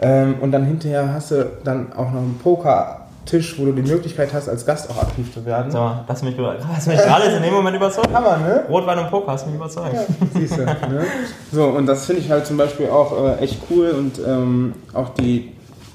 Ähm, 0.00 0.36
und 0.40 0.52
dann 0.52 0.64
hinterher 0.64 1.12
hast 1.12 1.32
du 1.32 1.50
dann 1.64 1.92
auch 1.92 2.12
noch 2.12 2.20
einen 2.20 2.38
Poker 2.40 2.97
Tisch, 3.28 3.58
wo 3.58 3.66
du 3.66 3.72
die 3.72 3.82
Möglichkeit 3.82 4.32
hast, 4.32 4.48
als 4.48 4.64
Gast 4.64 4.90
auch 4.90 5.02
aktiv 5.02 5.32
zu 5.32 5.44
werden. 5.44 5.70
So, 5.70 5.78
hast 5.80 6.22
du 6.22 6.26
mich, 6.26 6.36
hast 6.38 6.86
mich 6.88 6.96
gerade 6.96 7.26
in 7.26 7.42
dem 7.42 7.52
Moment 7.52 7.76
überzeugt. 7.76 8.12
Hammer, 8.12 8.38
ne? 8.38 8.64
Rotwein 8.68 8.98
und 8.98 9.10
Poker 9.10 9.32
hast 9.32 9.44
du 9.44 9.50
mich 9.50 9.56
überzeugt. 9.56 9.94
Ja, 9.94 10.00
siehst 10.34 10.56
du, 10.56 10.64
ne? 10.64 11.04
So, 11.52 11.66
und 11.66 11.86
das 11.86 12.06
finde 12.06 12.22
ich 12.22 12.30
halt 12.30 12.46
zum 12.46 12.56
Beispiel 12.56 12.88
auch 12.88 13.24
äh, 13.24 13.44
echt 13.44 13.60
cool 13.70 13.90
und 13.90 14.18
ähm, 14.26 14.74
auch 14.94 15.10
die, 15.10 15.52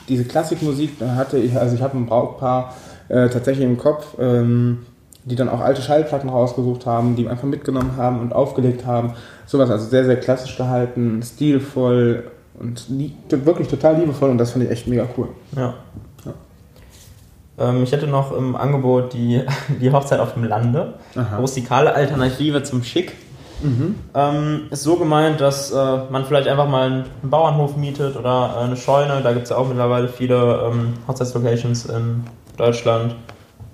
diese 0.07 0.25
Klassikmusik 0.25 0.99
da 0.99 1.15
hatte 1.15 1.37
ich, 1.37 1.57
also 1.57 1.75
ich 1.75 1.81
habe 1.81 1.97
ein 1.97 2.05
Brautpaar 2.05 2.75
äh, 3.09 3.29
tatsächlich 3.29 3.65
im 3.65 3.77
Kopf, 3.77 4.15
ähm, 4.19 4.85
die 5.25 5.35
dann 5.35 5.49
auch 5.49 5.61
alte 5.61 5.81
Schallplatten 5.81 6.29
rausgesucht 6.29 6.85
haben, 6.85 7.15
die 7.15 7.27
einfach 7.27 7.47
mitgenommen 7.47 7.93
haben 7.97 8.19
und 8.19 8.33
aufgelegt 8.33 8.85
haben. 8.85 9.13
Sowas, 9.45 9.69
also 9.69 9.85
sehr, 9.87 10.05
sehr 10.05 10.17
klassisch 10.17 10.55
gehalten, 10.57 11.21
stilvoll 11.23 12.25
und 12.59 12.85
wirklich 13.29 13.67
total 13.67 13.97
liebevoll 13.97 14.29
und 14.29 14.37
das 14.37 14.51
finde 14.51 14.67
ich 14.67 14.71
echt 14.71 14.87
mega 14.87 15.07
cool. 15.17 15.29
Ja. 15.55 15.73
Ähm, 17.57 17.83
ich 17.83 17.91
hätte 17.91 18.07
noch 18.07 18.35
im 18.35 18.55
Angebot 18.55 19.13
die, 19.13 19.41
die 19.81 19.91
Hochzeit 19.91 20.19
auf 20.19 20.33
dem 20.33 20.43
Lande. 20.43 20.95
Aha. 21.15 21.37
Rustikale 21.37 21.93
Alternative 21.93 22.63
zum 22.63 22.83
Schick. 22.83 23.13
Mhm. 23.61 23.95
Ähm, 24.13 24.61
ist 24.71 24.83
so 24.83 24.97
gemeint, 24.97 25.39
dass 25.39 25.71
äh, 25.71 25.97
man 26.09 26.25
vielleicht 26.25 26.47
einfach 26.47 26.67
mal 26.67 26.87
einen 26.87 27.05
Bauernhof 27.21 27.77
mietet 27.77 28.17
oder 28.17 28.55
äh, 28.57 28.63
eine 28.63 28.75
Scheune. 28.75 29.21
Da 29.21 29.31
gibt 29.31 29.43
es 29.43 29.51
ja 29.51 29.57
auch 29.57 29.67
mittlerweile 29.67 30.09
viele 30.09 30.69
ähm, 30.69 30.93
Hochzeitslocations 31.07 31.85
in 31.85 32.23
Deutschland, 32.57 33.15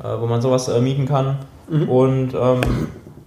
äh, 0.03 0.07
wo 0.19 0.27
man 0.27 0.41
sowas 0.41 0.67
äh, 0.67 0.79
mieten 0.79 1.07
kann. 1.07 1.37
Mhm. 1.69 1.89
Und 1.89 2.33
ähm, 2.35 2.61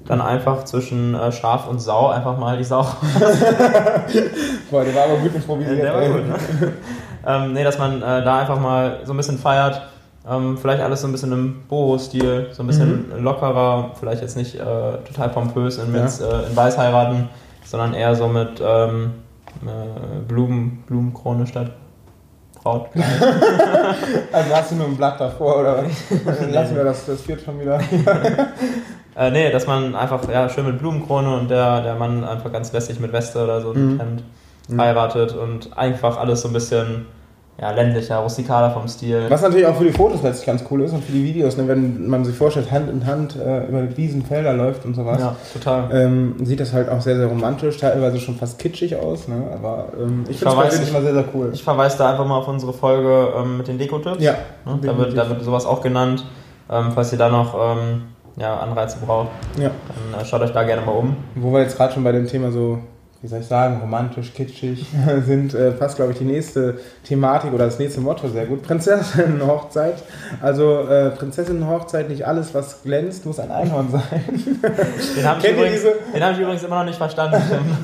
dann 0.07 0.21
einfach 0.21 0.65
zwischen 0.65 1.15
äh, 1.15 1.33
Schaf 1.33 1.69
und 1.69 1.81
Sau 1.81 2.09
einfach 2.09 2.39
mal 2.39 2.59
die 2.59 2.65
Sau. 2.65 2.83
Boah, 4.71 4.85
der 4.85 4.95
war 4.95 5.05
aber 5.05 5.17
gut 5.17 5.35
improvisiert. 5.35 5.83
Der 5.83 5.95
war 5.95 6.09
gut, 6.09 6.29
ne? 6.29 6.37
ähm, 7.27 7.53
nee, 7.55 7.65
dass 7.65 7.79
man 7.79 8.03
äh, 8.03 8.23
da 8.23 8.41
einfach 8.41 8.61
mal 8.61 9.01
so 9.05 9.13
ein 9.13 9.17
bisschen 9.17 9.39
feiert 9.39 9.83
ähm, 10.29 10.57
vielleicht 10.57 10.83
alles 10.83 11.00
so 11.00 11.09
ein 11.09 11.12
bisschen 11.12 11.33
im 11.33 11.62
Boho-Stil, 11.69 12.49
so 12.52 12.62
ein 12.62 12.67
bisschen 12.67 13.09
mhm. 13.09 13.25
lockerer, 13.25 13.93
vielleicht 13.99 14.23
jetzt 14.23 14.37
nicht 14.37 14.55
äh, 14.55 14.99
total 15.07 15.29
pompös 15.31 15.79
in, 15.79 15.95
ja. 15.95 16.05
äh, 16.05 16.47
in 16.49 16.57
Weiß 16.57 16.79
heiraten, 16.79 17.29
sondern 17.64 17.95
eher 17.95 18.14
so 18.14 18.29
mit 18.29 18.62
ähm, 18.64 19.12
äh, 19.62 20.21
Blumen, 20.26 20.85
Blumenkrone 20.87 21.47
statt 21.47 21.73
Braut. 22.62 22.91
also 24.33 24.55
hast 24.55 24.71
du 24.71 24.76
nur 24.76 24.87
ein 24.87 24.97
Blatt 24.97 25.21
davor 25.21 25.61
oder 25.61 25.85
was? 25.85 26.50
Lassen 26.52 26.76
wir 26.76 26.85
das, 26.85 27.07
das 27.07 27.23
führt 27.23 27.41
schon 27.41 27.61
wieder. 27.61 27.81
äh, 29.17 29.31
nee, 29.33 29.50
dass 29.50 29.67
man 29.67 29.97
einfach 29.97 30.29
ja, 30.31 30.49
schön 30.49 30.67
mit 30.67 30.79
Blumenkrone 30.79 31.35
und 31.35 31.50
der, 31.50 31.81
der 31.83 31.97
Mann 31.97 32.23
einfach 32.23 32.52
ganz 32.52 32.73
lässig 32.73 33.00
mit 33.00 33.12
Weste 33.12 33.43
oder 33.43 33.61
so 33.61 33.75
mhm. 33.75 33.99
Hemd 33.99 34.23
mhm. 34.69 34.81
heiratet 34.81 35.35
und 35.35 35.76
einfach 35.76 36.17
alles 36.17 36.43
so 36.43 36.49
ein 36.49 36.55
bisschen 36.55 37.07
ja, 37.62 37.71
ländlicher, 37.71 38.16
rustikaler 38.16 38.73
vom 38.73 38.88
Stil. 38.88 39.26
Was 39.28 39.40
natürlich 39.40 39.64
auch 39.66 39.76
für 39.76 39.85
die 39.85 39.92
Fotos 39.92 40.21
letztlich 40.21 40.47
ganz 40.47 40.64
cool 40.69 40.83
ist 40.83 40.92
und 40.92 41.04
für 41.04 41.12
die 41.12 41.23
Videos, 41.23 41.57
ne, 41.57 41.69
wenn 41.69 42.09
man 42.09 42.25
sich 42.25 42.37
vorstellt, 42.37 42.73
Hand 42.73 42.90
in 42.90 43.07
Hand 43.07 43.37
äh, 43.37 43.69
über 43.69 43.97
Wiesen, 43.97 44.25
Felder 44.25 44.52
läuft 44.52 44.85
und 44.85 44.95
sowas. 44.95 45.21
Ja, 45.21 45.37
total. 45.52 45.88
Ähm, 45.92 46.35
sieht 46.45 46.59
das 46.59 46.73
halt 46.73 46.88
auch 46.88 47.00
sehr, 47.00 47.16
sehr 47.16 47.28
romantisch, 47.28 47.76
teilweise 47.76 48.19
schon 48.19 48.35
fast 48.35 48.59
kitschig 48.59 48.97
aus, 48.97 49.28
ne? 49.28 49.45
aber 49.54 49.87
ähm, 49.97 50.25
ich 50.28 50.38
finde 50.38 50.57
es 50.66 50.88
immer 50.88 51.02
sehr, 51.02 51.14
sehr 51.14 51.25
cool. 51.33 51.50
Ich 51.52 51.62
verweise 51.62 51.99
da 51.99 52.11
einfach 52.11 52.26
mal 52.26 52.38
auf 52.38 52.49
unsere 52.49 52.73
Folge 52.73 53.28
ähm, 53.37 53.59
mit 53.59 53.69
den 53.69 53.78
Deko-Tipps. 53.78 54.21
Ja. 54.21 54.33
Ne? 54.66 54.81
Da, 54.83 54.99
wird, 54.99 55.16
da 55.16 55.28
wird 55.28 55.40
sowas 55.45 55.64
auch 55.64 55.83
genannt. 55.83 56.26
Ähm, 56.69 56.90
falls 56.92 57.12
ihr 57.12 57.19
da 57.19 57.28
noch 57.28 57.54
ähm, 57.54 58.02
ja, 58.38 58.59
Anreize 58.59 58.99
braucht, 59.07 59.28
ja. 59.57 59.71
dann 60.11 60.21
äh, 60.21 60.25
schaut 60.25 60.40
euch 60.40 60.52
da 60.52 60.64
gerne 60.64 60.83
mal 60.85 60.92
um. 60.92 61.16
Wo 61.37 61.52
wir 61.52 61.61
jetzt 61.61 61.76
gerade 61.76 61.95
schon 61.95 62.02
bei 62.02 62.11
dem 62.11 62.26
Thema 62.26 62.50
so 62.50 62.81
wie 63.23 63.29
soll 63.29 63.38
ich 63.38 63.47
sagen, 63.47 63.79
romantisch, 63.81 64.35
kitschig 64.35 64.85
sind, 65.26 65.55
äh, 65.55 65.71
passt, 65.71 65.95
glaube 65.95 66.11
ich, 66.11 66.19
die 66.19 66.25
nächste 66.25 66.79
Thematik 67.05 67.52
oder 67.52 67.67
das 67.67 67.79
nächste 67.79 68.00
Motto 68.00 68.29
sehr 68.29 68.47
gut. 68.47 68.62
Prinzessinnenhochzeit. 68.62 70.02
Also 70.41 70.81
äh, 70.88 71.11
Prinzessinnenhochzeit, 71.11 72.09
nicht 72.09 72.26
alles, 72.26 72.52
was 72.52 72.83
glänzt, 72.83 73.25
muss 73.25 73.38
ein 73.38 73.52
Einhorn 73.52 73.91
sein. 73.93 74.25
Den 75.17 75.25
habe 75.25 75.38
ich, 75.41 75.52
übrigens, 75.52 75.85
hab 76.21 76.33
ich 76.33 76.41
übrigens 76.41 76.64
immer 76.64 76.79
noch 76.81 76.85
nicht 76.85 76.99
verstanden. 76.99 77.41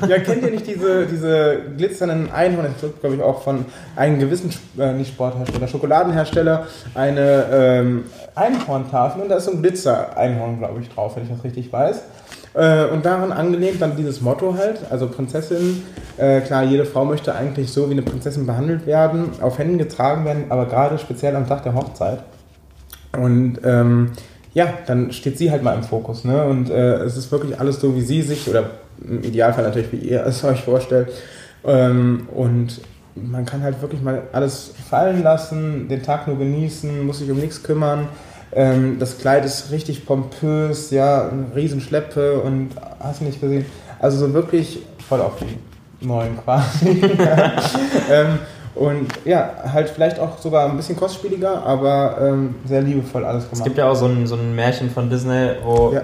ja, 0.09 0.19
kennt 0.19 0.43
ihr 0.43 0.51
nicht 0.51 0.67
diese, 0.67 1.05
diese 1.05 1.57
glitzernden 1.77 2.29
Einhorn? 2.33 2.67
Das 2.73 2.83
wird, 2.83 2.99
glaube 2.99 3.15
ich, 3.15 3.21
auch 3.21 3.41
von 3.41 3.63
einem 3.95 4.19
gewissen, 4.19 4.53
äh, 4.77 4.91
nicht 4.91 5.13
Sporthersteller, 5.13 5.69
Schokoladenhersteller, 5.69 6.67
eine 6.95 7.45
ähm, 7.49 8.03
Einhorntafel 8.35 9.21
und 9.21 9.29
da 9.29 9.37
ist 9.37 9.45
so 9.45 9.51
ein 9.51 9.61
Glitzer-Einhorn, 9.61 10.57
glaube 10.59 10.81
ich, 10.81 10.89
drauf, 10.89 11.15
wenn 11.15 11.23
ich 11.23 11.29
das 11.29 11.45
richtig 11.45 11.71
weiß. 11.71 12.01
Äh, 12.53 12.85
und 12.85 13.05
daran 13.05 13.31
angelehnt 13.31 13.81
dann 13.81 13.95
dieses 13.95 14.21
Motto 14.21 14.55
halt, 14.57 14.79
also 14.89 15.07
Prinzessin, 15.29 15.83
äh, 16.17 16.41
klar, 16.41 16.63
jede 16.63 16.85
Frau 16.85 17.05
möchte 17.05 17.35
eigentlich 17.35 17.71
so 17.71 17.87
wie 17.87 17.93
eine 17.93 18.01
Prinzessin 18.01 18.47
behandelt 18.47 18.87
werden, 18.87 19.29
auf 19.41 19.59
Händen 19.59 19.77
getragen 19.77 20.25
werden, 20.25 20.45
aber 20.49 20.65
gerade 20.65 20.97
speziell 20.97 21.35
am 21.35 21.47
Tag 21.47 21.63
der 21.63 21.75
Hochzeit. 21.75 22.23
Und 23.13 23.59
ähm, 23.63 24.11
ja, 24.53 24.73
dann 24.87 25.11
steht 25.11 25.37
sie 25.37 25.51
halt 25.51 25.63
mal 25.63 25.75
im 25.75 25.83
Fokus. 25.83 26.25
Ne? 26.25 26.43
Und 26.45 26.71
äh, 26.71 26.95
es 26.95 27.15
ist 27.15 27.31
wirklich 27.31 27.59
alles 27.59 27.79
so, 27.79 27.95
wie 27.95 28.01
sie 28.01 28.23
sich, 28.23 28.49
oder 28.49 28.71
im 29.07 29.23
Idealfall 29.23 29.63
natürlich, 29.63 29.91
wie 29.91 29.97
ihr 29.97 30.25
es 30.25 30.43
euch 30.43 30.61
vorstellt. 30.61 31.09
Ähm, 31.63 32.27
und 32.33 32.81
man 33.15 33.45
kann 33.45 33.61
halt 33.61 33.81
wirklich 33.81 34.01
mal 34.01 34.23
alles 34.31 34.73
fallen 34.89 35.21
lassen, 35.21 35.87
den 35.89 36.01
Tag 36.01 36.27
nur 36.27 36.39
genießen, 36.39 37.05
muss 37.05 37.19
sich 37.19 37.29
um 37.29 37.37
nichts 37.37 37.61
kümmern. 37.61 38.07
Ähm, 38.51 38.97
das 38.97 39.19
Kleid 39.19 39.45
ist 39.45 39.71
richtig 39.71 40.07
pompös, 40.07 40.89
ja, 40.89 41.29
eine 41.29 41.55
Riesenschleppe 41.55 42.39
und 42.39 42.69
hast 42.99 43.21
du 43.21 43.25
nicht 43.25 43.39
gesehen. 43.39 43.65
Also 43.99 44.25
so 44.25 44.33
wirklich 44.33 44.79
voll 45.07 45.21
auf 45.21 45.33
die 45.39 46.05
neuen 46.05 46.37
quasi. 46.43 46.89
ähm, 48.11 48.39
und 48.75 49.07
ja, 49.25 49.51
halt 49.73 49.89
vielleicht 49.89 50.19
auch 50.19 50.37
sogar 50.37 50.69
ein 50.69 50.77
bisschen 50.77 50.95
kostspieliger, 50.95 51.65
aber 51.65 52.17
ähm, 52.21 52.55
sehr 52.65 52.81
liebevoll 52.81 53.25
alles 53.25 53.43
gemacht. 53.43 53.57
Es 53.57 53.63
gibt 53.63 53.77
ja 53.77 53.89
auch 53.89 53.95
so 53.95 54.05
ein, 54.05 54.25
so 54.25 54.35
ein 54.35 54.55
Märchen 54.55 54.89
von 54.89 55.09
Disney, 55.09 55.49
wo 55.63 55.91
ja. 55.93 56.01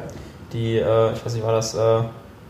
die, 0.52 0.78
äh, 0.78 1.14
ich 1.14 1.26
weiß 1.26 1.36
nicht, 1.36 1.46
war 1.46 1.54
das 1.54 1.74
äh, 1.76 2.02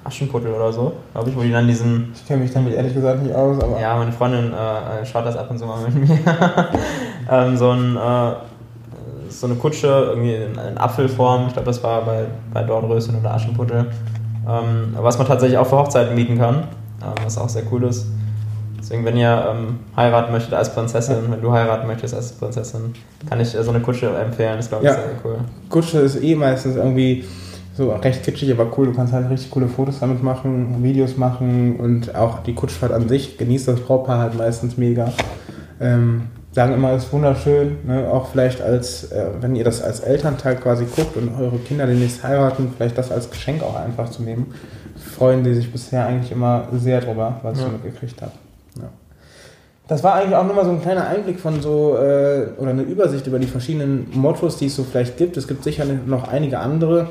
Aschenputtel 0.04 0.52
oder 0.52 0.72
so, 0.72 0.94
glaube 1.14 1.30
ich, 1.30 1.36
wo 1.36 1.42
die 1.42 1.52
dann 1.52 1.68
diesen. 1.68 2.12
Ich 2.16 2.26
kenne 2.26 2.42
mich 2.42 2.52
damit 2.52 2.74
ehrlich 2.74 2.94
gesagt 2.94 3.22
nicht 3.22 3.36
aus, 3.36 3.62
aber. 3.62 3.80
Ja, 3.80 3.96
meine 3.98 4.12
Freundin 4.12 4.54
äh, 4.54 5.06
schaut 5.06 5.26
das 5.26 5.38
ab 5.38 5.50
und 5.52 5.60
zu 5.60 5.66
mal 5.66 5.82
mit 5.82 5.96
mir. 5.96 6.20
ähm, 7.32 7.58
so 7.58 7.72
ein 7.72 7.96
äh, 7.96 8.34
so 9.30 9.48
eine 9.48 9.56
Kutsche, 9.56 9.88
irgendwie 9.88 10.36
in, 10.36 10.52
in 10.54 10.78
Apfelform. 10.78 11.48
Ich 11.48 11.54
glaube, 11.54 11.66
das 11.66 11.84
war 11.84 12.04
bei, 12.06 12.26
bei 12.54 12.64
Dornröschen 12.64 13.20
oder 13.20 13.34
Aschenputtel. 13.34 13.88
Ähm, 14.48 14.96
was 15.00 15.18
man 15.18 15.28
tatsächlich 15.28 15.58
auch 15.58 15.68
für 15.68 15.78
Hochzeiten 15.78 16.16
mieten 16.16 16.38
kann, 16.38 16.68
ähm, 17.02 17.14
was 17.24 17.38
auch 17.38 17.50
sehr 17.50 17.64
cool 17.72 17.84
ist. 17.84 18.08
Deswegen, 18.80 19.04
wenn 19.04 19.18
ihr 19.18 19.48
ähm, 19.50 19.80
heiraten 19.98 20.32
möchtet 20.32 20.54
als 20.54 20.74
Prinzessin, 20.74 21.18
wenn 21.30 21.42
du 21.42 21.52
heiraten 21.52 21.88
möchtest 21.88 22.14
als 22.14 22.34
Prinzessin, 22.34 22.94
kann 23.28 23.40
ich 23.40 23.56
äh, 23.56 23.64
so 23.64 23.72
eine 23.72 23.80
Kutsche 23.80 24.10
empfehlen. 24.10 24.58
Das 24.58 24.70
glaube 24.70 24.86
ich 24.86 24.92
ja. 24.92 24.96
sehr 24.96 25.06
cool. 25.24 25.38
Kutsche 25.70 26.00
ist 26.00 26.22
eh 26.22 26.36
meistens 26.36 26.76
irgendwie 26.76 27.26
so 27.76 27.92
recht 27.92 28.24
kitschig, 28.24 28.52
aber 28.52 28.68
cool. 28.78 28.86
Du 28.86 28.94
kannst 28.94 29.12
halt 29.12 29.28
richtig 29.30 29.50
coole 29.50 29.68
Fotos 29.68 30.00
damit 30.00 30.22
machen, 30.22 30.84
Videos 30.84 31.18
machen 31.18 31.78
und 31.80 32.16
auch 32.16 32.44
die 32.44 32.54
Kutschfahrt 32.54 32.92
an 32.92 33.10
sich 33.10 33.38
genießt 33.40 33.68
das 33.68 33.80
Brautpaar 33.80 34.20
halt 34.20 34.38
meistens 34.38 34.78
mega. 34.78 35.12
Ähm, 35.82 36.28
sagen 36.56 36.74
immer, 36.74 36.94
es 36.94 37.04
ist 37.04 37.14
wunderschön, 37.14 37.80
ne? 37.86 38.10
auch 38.10 38.30
vielleicht 38.30 38.62
als, 38.62 39.12
äh, 39.12 39.26
wenn 39.42 39.58
ihr 39.58 39.66
das 39.66 39.82
als 39.82 40.00
Elternteil 40.00 40.56
quasi 40.56 40.86
guckt 40.86 41.18
und 41.18 41.38
eure 41.38 41.58
Kinder 41.58 41.86
demnächst 41.86 42.24
heiraten, 42.24 42.72
vielleicht 42.76 42.98
das 42.98 43.12
als 43.12 43.30
Geschenk 43.30 43.62
auch 43.62 43.76
einfach 43.76 44.10
zu 44.10 44.24
nehmen. 44.24 44.54
Freuen 45.18 45.44
die 45.44 45.54
sich 45.54 45.70
bisher 45.70 46.08
eigentlich 46.08 46.32
immer 46.32 46.70
sehr 46.74 47.02
drüber, 47.02 47.42
was 47.44 47.60
ja. 47.60 47.66
ich 47.66 47.74
mitgekriegt 47.74 48.22
habe. 48.22 48.32
Ja. 48.78 48.90
Das 49.90 50.02
war 50.02 50.16
eigentlich 50.16 50.36
auch 50.36 50.46
nur 50.46 50.56
mal 50.56 50.64
so 50.64 50.72
ein 50.72 50.82
kleiner 50.82 51.06
Einblick 51.08 51.42
von 51.42 51.62
so, 51.62 51.98
äh, 51.98 52.48
oder 52.58 52.70
eine 52.70 52.84
Übersicht 52.84 53.28
über 53.28 53.38
die 53.38 53.48
verschiedenen 53.48 54.08
Mottos, 54.14 54.56
die 54.56 54.68
es 54.68 54.78
so 54.78 54.86
vielleicht 54.86 55.18
gibt. 55.18 55.36
Es 55.36 55.50
gibt 55.50 55.62
sicher 55.62 55.84
noch 56.06 56.30
einige 56.30 56.60
andere, 56.60 57.10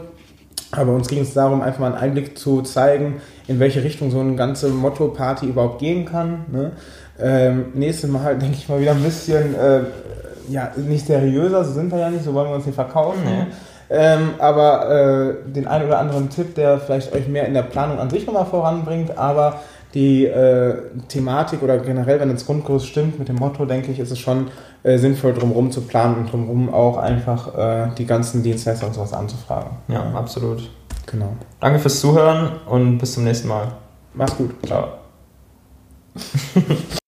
aber 0.70 0.94
uns 0.94 1.06
ging 1.06 1.20
es 1.20 1.34
darum, 1.34 1.60
einfach 1.60 1.80
mal 1.80 1.92
einen 1.92 2.02
Einblick 2.02 2.38
zu 2.38 2.62
zeigen, 2.62 3.16
in 3.46 3.60
welche 3.60 3.84
Richtung 3.84 4.10
so 4.10 4.20
eine 4.20 4.36
ganze 4.36 4.70
Motto-Party 4.70 5.46
überhaupt 5.46 5.80
gehen 5.80 6.06
kann. 6.06 6.46
Ne? 6.50 6.72
Ähm, 7.20 7.66
nächstes 7.74 8.10
Mal 8.10 8.36
denke 8.38 8.56
ich 8.56 8.68
mal 8.68 8.80
wieder 8.80 8.92
ein 8.92 9.02
bisschen, 9.02 9.54
äh, 9.54 9.80
ja, 10.48 10.72
nicht 10.76 11.06
seriöser, 11.06 11.64
so 11.64 11.72
sind 11.72 11.90
wir 11.90 11.98
ja 11.98 12.10
nicht, 12.10 12.24
so 12.24 12.34
wollen 12.34 12.48
wir 12.48 12.56
uns 12.56 12.66
nicht 12.66 12.74
verkaufen. 12.74 13.20
Nee. 13.24 13.46
Ähm, 13.90 14.30
aber 14.38 14.90
äh, 14.90 15.50
den 15.50 15.66
einen 15.66 15.86
oder 15.86 15.98
anderen 15.98 16.30
Tipp, 16.30 16.54
der 16.54 16.78
vielleicht 16.78 17.12
euch 17.12 17.28
mehr 17.28 17.46
in 17.46 17.54
der 17.54 17.62
Planung 17.62 17.98
an 17.98 18.10
sich 18.10 18.26
nochmal 18.26 18.46
voranbringt, 18.46 19.16
aber 19.18 19.60
die 19.94 20.26
äh, 20.26 20.74
Thematik 21.08 21.62
oder 21.62 21.78
generell, 21.78 22.18
wenn 22.18 22.30
das 22.30 22.46
Grundkurs 22.46 22.84
stimmt 22.84 23.18
mit 23.18 23.28
dem 23.28 23.36
Motto, 23.36 23.64
denke 23.64 23.92
ich, 23.92 24.00
ist 24.00 24.10
es 24.10 24.18
schon 24.18 24.48
äh, 24.82 24.98
sinnvoll, 24.98 25.34
drumherum 25.34 25.70
zu 25.70 25.82
planen 25.82 26.16
und 26.16 26.32
drumherum 26.32 26.72
auch 26.72 26.96
einfach 26.96 27.56
äh, 27.56 27.88
die 27.96 28.06
ganzen 28.06 28.42
Dienstleister 28.42 28.88
und 28.88 28.94
sowas 28.94 29.12
anzufragen. 29.12 29.70
Ja, 29.88 30.02
absolut. 30.14 30.68
Genau. 31.06 31.34
Danke 31.60 31.78
fürs 31.78 32.00
Zuhören 32.00 32.52
und 32.66 32.98
bis 32.98 33.14
zum 33.14 33.24
nächsten 33.24 33.48
Mal. 33.48 33.68
Mach's 34.14 34.36
gut. 34.36 34.50
Ciao. 34.66 34.88